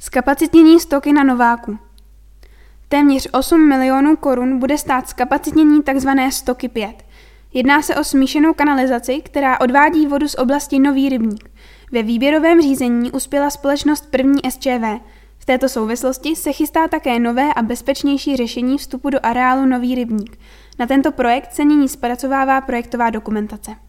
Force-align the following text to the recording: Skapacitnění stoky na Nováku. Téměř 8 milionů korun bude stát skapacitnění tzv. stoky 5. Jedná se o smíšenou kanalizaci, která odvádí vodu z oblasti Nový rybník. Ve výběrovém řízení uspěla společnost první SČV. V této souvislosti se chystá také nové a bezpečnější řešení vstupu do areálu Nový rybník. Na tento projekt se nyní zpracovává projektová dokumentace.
Skapacitnění 0.00 0.80
stoky 0.80 1.12
na 1.12 1.24
Nováku. 1.24 1.78
Téměř 2.88 3.28
8 3.32 3.68
milionů 3.68 4.16
korun 4.16 4.58
bude 4.58 4.78
stát 4.78 5.08
skapacitnění 5.08 5.82
tzv. 5.82 6.08
stoky 6.30 6.68
5. 6.68 7.04
Jedná 7.54 7.82
se 7.82 7.96
o 7.96 8.04
smíšenou 8.04 8.54
kanalizaci, 8.54 9.20
která 9.24 9.60
odvádí 9.60 10.06
vodu 10.06 10.28
z 10.28 10.34
oblasti 10.34 10.78
Nový 10.78 11.08
rybník. 11.08 11.50
Ve 11.92 12.02
výběrovém 12.02 12.62
řízení 12.62 13.12
uspěla 13.12 13.50
společnost 13.50 14.10
první 14.10 14.40
SČV. 14.50 15.00
V 15.38 15.44
této 15.44 15.68
souvislosti 15.68 16.36
se 16.36 16.52
chystá 16.52 16.88
také 16.88 17.18
nové 17.18 17.54
a 17.54 17.62
bezpečnější 17.62 18.36
řešení 18.36 18.78
vstupu 18.78 19.10
do 19.10 19.18
areálu 19.22 19.66
Nový 19.66 19.94
rybník. 19.94 20.38
Na 20.78 20.86
tento 20.86 21.12
projekt 21.12 21.54
se 21.54 21.64
nyní 21.64 21.88
zpracovává 21.88 22.60
projektová 22.60 23.10
dokumentace. 23.10 23.87